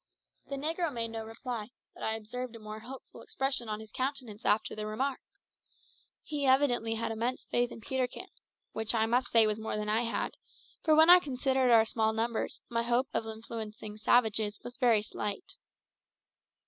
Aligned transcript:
The 0.47 0.55
negro 0.55 0.91
made 0.91 1.09
no 1.09 1.23
reply, 1.23 1.69
but 1.93 2.01
I 2.01 2.15
observed 2.15 2.55
a 2.55 2.59
more 2.59 2.79
hopeful 2.79 3.21
expression 3.21 3.69
on 3.69 3.79
his 3.79 3.91
countenance 3.91 4.45
after 4.45 4.73
the 4.75 4.87
remark. 4.87 5.19
He 6.23 6.47
evidently 6.47 6.95
had 6.95 7.11
immense 7.11 7.45
faith 7.45 7.71
in 7.71 7.81
Peterkin; 7.81 8.25
which 8.71 8.95
I 8.95 9.05
must 9.05 9.29
say 9.29 9.45
was 9.45 9.59
more 9.59 9.77
than 9.77 9.89
I 9.89 10.01
had, 10.05 10.33
for 10.83 10.95
when 10.95 11.11
I 11.11 11.19
considered 11.19 11.69
our 11.69 11.85
small 11.85 12.13
numbers, 12.13 12.63
my 12.67 12.81
hope 12.81 13.09
of 13.13 13.27
influencing 13.27 13.95
savages 13.97 14.59
was 14.63 14.79
very 14.79 15.03
slight. 15.03 15.57